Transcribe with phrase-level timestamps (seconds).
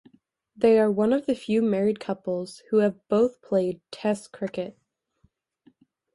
[0.55, 4.75] They are one of the few married couples who have both played Test cricket.